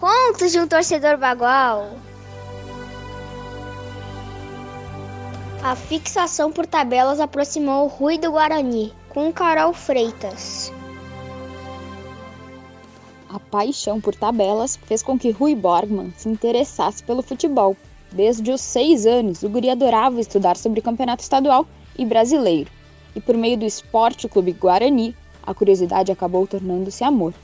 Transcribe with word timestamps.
Contos 0.00 0.50
de 0.50 0.58
um 0.58 0.66
torcedor 0.66 1.18
bagual. 1.18 1.90
A 5.62 5.76
fixação 5.76 6.50
por 6.50 6.64
tabelas 6.64 7.20
aproximou 7.20 7.84
o 7.84 7.88
Rui 7.88 8.16
do 8.16 8.32
Guarani 8.32 8.94
com 9.10 9.30
Carol 9.30 9.74
Freitas. 9.74 10.72
A 13.28 13.38
paixão 13.38 14.00
por 14.00 14.14
tabelas 14.14 14.76
fez 14.86 15.02
com 15.02 15.18
que 15.18 15.32
Rui 15.32 15.54
Borgman 15.54 16.14
se 16.16 16.30
interessasse 16.30 17.02
pelo 17.02 17.20
futebol. 17.20 17.76
Desde 18.10 18.50
os 18.50 18.62
seis 18.62 19.04
anos, 19.04 19.42
o 19.42 19.50
guri 19.50 19.68
adorava 19.68 20.18
estudar 20.18 20.56
sobre 20.56 20.80
campeonato 20.80 21.22
estadual 21.22 21.66
e 21.98 22.06
brasileiro. 22.06 22.70
E 23.14 23.20
por 23.20 23.36
meio 23.36 23.58
do 23.58 23.66
Esporte 23.66 24.30
Clube 24.30 24.52
Guarani, 24.52 25.14
a 25.42 25.52
curiosidade 25.52 26.10
acabou 26.10 26.46
tornando-se 26.46 27.04
amor. 27.04 27.34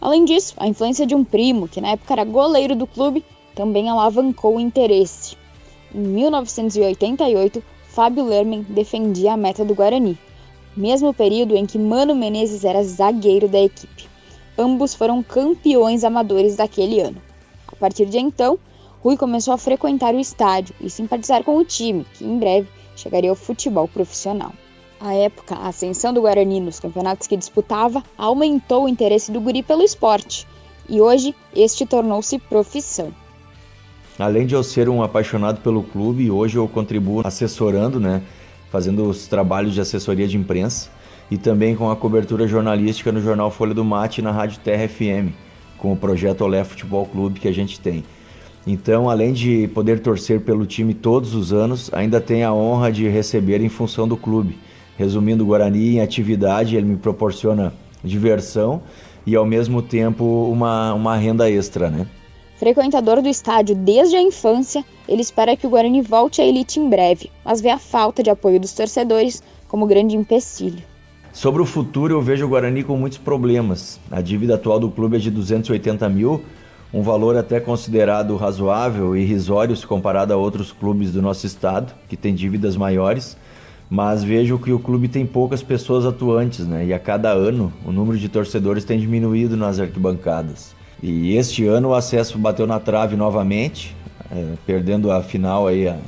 Além 0.00 0.24
disso, 0.24 0.54
a 0.56 0.66
influência 0.66 1.06
de 1.06 1.14
um 1.14 1.22
primo, 1.22 1.68
que 1.68 1.80
na 1.80 1.90
época 1.90 2.14
era 2.14 2.24
goleiro 2.24 2.74
do 2.74 2.86
clube, 2.86 3.24
também 3.54 3.88
alavancou 3.88 4.56
o 4.56 4.60
interesse. 4.60 5.36
Em 5.94 5.98
1988, 5.98 7.62
Fábio 7.88 8.24
Lerman 8.24 8.64
defendia 8.68 9.34
a 9.34 9.36
meta 9.36 9.64
do 9.64 9.74
Guarani, 9.74 10.18
mesmo 10.76 11.12
período 11.12 11.54
em 11.54 11.66
que 11.66 11.78
Mano 11.78 12.14
Menezes 12.14 12.64
era 12.64 12.82
zagueiro 12.82 13.48
da 13.48 13.60
equipe. 13.60 14.08
Ambos 14.56 14.94
foram 14.94 15.22
campeões 15.22 16.04
amadores 16.04 16.56
daquele 16.56 17.00
ano. 17.00 17.20
A 17.68 17.76
partir 17.76 18.06
de 18.06 18.18
então, 18.18 18.58
Rui 19.02 19.16
começou 19.16 19.52
a 19.52 19.58
frequentar 19.58 20.14
o 20.14 20.20
estádio 20.20 20.74
e 20.80 20.88
simpatizar 20.88 21.42
com 21.42 21.56
o 21.56 21.64
time, 21.64 22.06
que 22.14 22.24
em 22.24 22.38
breve 22.38 22.68
chegaria 22.94 23.30
ao 23.30 23.36
futebol 23.36 23.88
profissional. 23.88 24.52
À 25.00 25.14
época, 25.14 25.54
a 25.54 25.68
ascensão 25.68 26.12
do 26.12 26.20
Guarani 26.20 26.60
nos 26.60 26.78
campeonatos 26.78 27.26
que 27.26 27.34
disputava 27.34 28.04
aumentou 28.18 28.84
o 28.84 28.88
interesse 28.88 29.32
do 29.32 29.40
guri 29.40 29.62
pelo 29.62 29.82
esporte, 29.82 30.46
e 30.86 31.00
hoje 31.00 31.34
este 31.56 31.86
tornou-se 31.86 32.38
profissão. 32.38 33.10
Além 34.18 34.46
de 34.46 34.54
eu 34.54 34.62
ser 34.62 34.90
um 34.90 35.02
apaixonado 35.02 35.62
pelo 35.62 35.82
clube, 35.82 36.30
hoje 36.30 36.58
eu 36.58 36.68
contribuo 36.68 37.26
assessorando, 37.26 37.98
né, 37.98 38.20
fazendo 38.70 39.08
os 39.08 39.26
trabalhos 39.26 39.72
de 39.72 39.80
assessoria 39.80 40.28
de 40.28 40.36
imprensa 40.36 40.90
e 41.30 41.38
também 41.38 41.74
com 41.74 41.90
a 41.90 41.96
cobertura 41.96 42.46
jornalística 42.46 43.10
no 43.10 43.22
jornal 43.22 43.50
Folha 43.50 43.72
do 43.72 43.82
Mate 43.82 44.20
e 44.20 44.24
na 44.24 44.32
Rádio 44.32 44.60
Terra 44.60 44.86
FM, 44.86 45.32
com 45.78 45.94
o 45.94 45.96
projeto 45.96 46.42
Olé 46.42 46.62
Futebol 46.62 47.06
Clube 47.06 47.40
que 47.40 47.48
a 47.48 47.54
gente 47.54 47.80
tem. 47.80 48.04
Então, 48.66 49.08
além 49.08 49.32
de 49.32 49.66
poder 49.68 50.00
torcer 50.00 50.42
pelo 50.42 50.66
time 50.66 50.92
todos 50.92 51.34
os 51.34 51.54
anos, 51.54 51.88
ainda 51.94 52.20
tenho 52.20 52.46
a 52.46 52.52
honra 52.52 52.92
de 52.92 53.08
receber 53.08 53.62
em 53.62 53.70
função 53.70 54.06
do 54.06 54.18
clube. 54.18 54.58
Resumindo, 55.00 55.44
o 55.44 55.46
Guarani 55.46 55.96
em 55.96 56.00
atividade, 56.02 56.76
ele 56.76 56.84
me 56.84 56.96
proporciona 56.98 57.72
diversão 58.04 58.82
e 59.26 59.34
ao 59.34 59.46
mesmo 59.46 59.80
tempo 59.80 60.24
uma, 60.52 60.92
uma 60.92 61.16
renda 61.16 61.50
extra, 61.50 61.88
né? 61.88 62.06
Frequentador 62.56 63.22
do 63.22 63.28
estádio 63.28 63.74
desde 63.74 64.16
a 64.16 64.20
infância, 64.20 64.84
ele 65.08 65.22
espera 65.22 65.56
que 65.56 65.66
o 65.66 65.70
Guarani 65.70 66.02
volte 66.02 66.42
à 66.42 66.44
elite 66.44 66.78
em 66.78 66.90
breve, 66.90 67.30
mas 67.42 67.62
vê 67.62 67.70
a 67.70 67.78
falta 67.78 68.22
de 68.22 68.28
apoio 68.28 68.60
dos 68.60 68.74
torcedores 68.74 69.42
como 69.66 69.86
grande 69.86 70.14
empecilho. 70.14 70.82
Sobre 71.32 71.62
o 71.62 71.66
futuro, 71.66 72.12
eu 72.12 72.20
vejo 72.20 72.44
o 72.44 72.48
Guarani 72.50 72.84
com 72.84 72.94
muitos 72.94 73.16
problemas. 73.16 73.98
A 74.10 74.20
dívida 74.20 74.56
atual 74.56 74.78
do 74.78 74.90
clube 74.90 75.16
é 75.16 75.18
de 75.18 75.30
280 75.30 76.06
mil, 76.10 76.42
um 76.92 77.00
valor 77.00 77.38
até 77.38 77.58
considerado 77.58 78.36
razoável 78.36 79.16
e 79.16 79.22
irrisório 79.22 79.74
se 79.74 79.86
comparado 79.86 80.34
a 80.34 80.36
outros 80.36 80.72
clubes 80.72 81.10
do 81.10 81.22
nosso 81.22 81.46
estado, 81.46 81.94
que 82.06 82.18
têm 82.18 82.34
dívidas 82.34 82.76
maiores 82.76 83.38
mas 83.90 84.22
vejo 84.22 84.56
que 84.56 84.72
o 84.72 84.78
clube 84.78 85.08
tem 85.08 85.26
poucas 85.26 85.64
pessoas 85.64 86.06
atuantes, 86.06 86.64
né? 86.64 86.86
E 86.86 86.94
a 86.94 86.98
cada 86.98 87.30
ano 87.30 87.72
o 87.84 87.90
número 87.90 88.16
de 88.16 88.28
torcedores 88.28 88.84
tem 88.84 89.00
diminuído 89.00 89.56
nas 89.56 89.80
arquibancadas. 89.80 90.76
E 91.02 91.34
este 91.34 91.66
ano 91.66 91.88
o 91.88 91.94
acesso 91.94 92.38
bateu 92.38 92.68
na 92.68 92.78
trave 92.78 93.16
novamente, 93.16 93.96
é, 94.30 94.54
perdendo 94.64 95.10
a 95.10 95.22
final 95.24 95.66
aí, 95.66 95.88
a, 95.88 95.98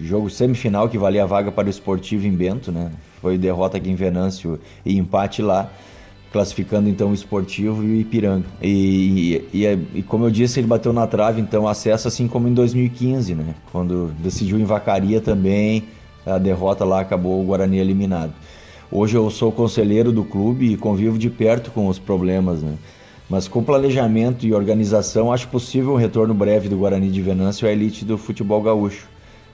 jogo 0.00 0.30
semifinal 0.30 0.88
que 0.88 0.96
valia 0.96 1.24
a 1.24 1.26
vaga 1.26 1.50
para 1.50 1.66
o 1.66 1.70
Esportivo 1.70 2.24
em 2.24 2.30
Bento, 2.32 2.70
né? 2.70 2.92
Foi 3.20 3.36
derrota 3.36 3.78
aqui 3.78 3.90
em 3.90 3.96
Venâncio 3.96 4.60
e 4.86 4.96
empate 4.96 5.42
lá, 5.42 5.72
classificando 6.30 6.88
então 6.88 7.10
o 7.10 7.14
Esportivo 7.14 7.82
e 7.82 7.96
o 7.96 8.00
Ipiranga. 8.00 8.46
E, 8.60 9.42
e, 9.52 9.64
e, 9.64 9.78
e, 9.94 10.02
como 10.04 10.26
eu 10.26 10.30
disse, 10.30 10.60
ele 10.60 10.68
bateu 10.68 10.92
na 10.92 11.06
trave, 11.08 11.40
então 11.40 11.66
acesso 11.66 12.06
assim 12.06 12.28
como 12.28 12.46
em 12.46 12.54
2015, 12.54 13.34
né? 13.34 13.56
Quando 13.72 14.12
decidiu 14.20 14.60
em 14.60 14.64
Vacaria 14.64 15.20
também 15.20 15.82
a 16.24 16.38
derrota 16.38 16.84
lá 16.84 17.00
acabou 17.00 17.40
o 17.40 17.44
Guarani 17.44 17.78
eliminado. 17.78 18.32
Hoje 18.90 19.16
eu 19.16 19.28
sou 19.30 19.50
conselheiro 19.50 20.12
do 20.12 20.24
clube 20.24 20.72
e 20.72 20.76
convivo 20.76 21.18
de 21.18 21.30
perto 21.30 21.70
com 21.70 21.88
os 21.88 21.98
problemas, 21.98 22.62
né? 22.62 22.74
Mas 23.28 23.48
com 23.48 23.64
planejamento 23.64 24.44
e 24.44 24.52
organização, 24.52 25.32
acho 25.32 25.48
possível 25.48 25.94
um 25.94 25.96
retorno 25.96 26.34
breve 26.34 26.68
do 26.68 26.76
Guarani 26.76 27.10
de 27.10 27.22
Venâncio 27.22 27.66
à 27.66 27.72
elite 27.72 28.04
do 28.04 28.18
futebol 28.18 28.60
gaúcho. 28.60 29.08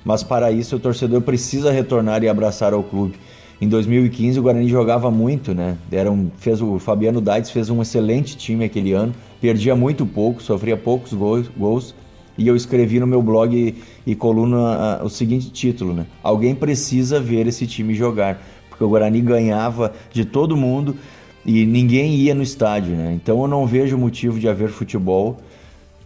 Mas 0.05 0.23
para 0.23 0.51
isso, 0.51 0.77
o 0.77 0.81
torcedor 0.81 1.21
precisa 1.21 1.71
retornar 1.71 2.25
e 2.25 2.29
abraçar 2.29 2.73
ao 2.73 2.83
clube. 2.83 3.15
Em 3.61 3.69
2015, 3.69 4.39
o 4.39 4.43
Guarani 4.43 4.69
jogava 4.69 5.11
muito, 5.11 5.55
né? 5.55 5.77
Era 5.91 6.11
um, 6.11 6.31
fez, 6.39 6.61
o 6.61 6.79
Fabiano 6.79 7.21
Daites 7.21 7.51
fez 7.51 7.71
um 7.71 7.81
excelente 7.81 8.37
time 8.37 8.65
aquele 8.65 8.93
ano, 8.93 9.15
perdia 9.41 9.77
muito 9.77 10.05
pouco, 10.05 10.43
sofria 10.43 10.77
poucos 10.77 11.13
gols, 11.13 11.49
gols 11.57 11.95
e 12.39 12.47
eu 12.47 12.55
escrevi 12.55 13.01
no 13.01 13.07
meu 13.07 13.21
blog 13.21 13.55
e, 13.55 13.75
e 14.11 14.15
coluna 14.15 15.03
o 15.03 15.09
seguinte 15.11 15.51
título, 15.51 15.93
né? 15.93 16.07
Alguém 16.23 16.55
precisa 16.55 17.21
ver 17.21 17.49
esse 17.49 17.67
time 17.67 17.95
jogar, 17.95 18.41
porque 18.69 18.83
o 18.83 18.89
Guarani 18.89 19.21
ganhava 19.21 19.93
de 20.13 20.25
todo 20.25 20.57
mundo 20.57 20.97
e 21.45 21.67
ninguém 21.67 22.15
ia 22.15 22.35
no 22.35 22.43
estádio, 22.43 22.95
né? 22.95 23.13
Então 23.13 23.43
eu 23.43 23.49
não 23.49 23.67
vejo 23.67 23.99
motivo 23.99 24.39
de 24.39 24.49
haver 24.49 24.69
futebol, 24.69 25.39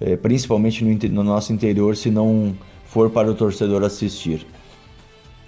é, 0.00 0.16
principalmente 0.16 0.82
no, 0.82 1.08
no 1.10 1.22
nosso 1.22 1.52
interior, 1.52 1.94
se 1.96 2.10
não 2.10 2.56
for 2.86 3.10
para 3.10 3.30
o 3.30 3.34
torcedor 3.34 3.84
assistir. 3.84 4.46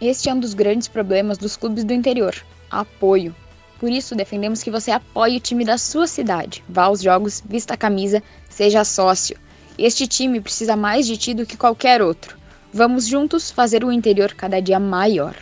Este 0.01 0.28
é 0.28 0.34
um 0.34 0.41
dos 0.41 0.53
grandes 0.53 0.87
problemas 0.87 1.39
dos 1.39 1.56
clubes 1.56 1.83
do 1.83 1.95
interior: 1.95 2.34
apoio. 2.71 3.34
Por 3.81 3.91
isso, 3.91 4.15
defendemos 4.15 4.62
que 4.62 4.71
você 4.71 4.91
apoie 4.91 5.37
o 5.37 5.41
time 5.41 5.65
da 5.65 5.78
sua 5.78 6.06
cidade. 6.06 6.62
Vá 6.69 6.84
aos 6.84 7.03
jogos, 7.03 7.43
vista 7.49 7.75
a 7.75 7.77
camisa, 7.77 8.22
seja 8.49 8.84
sócio. 8.84 9.37
Este 9.78 10.06
time 10.06 10.40
precisa 10.40 10.76
mais 10.76 11.06
de 11.06 11.16
ti 11.16 11.34
do 11.34 11.44
que 11.44 11.56
qualquer 11.56 12.00
outro. 12.00 12.36
Vamos 12.72 13.06
juntos 13.06 13.50
fazer 13.50 13.84
o 13.84 13.90
interior 13.90 14.32
cada 14.34 14.60
dia 14.60 14.78
maior. 14.78 15.34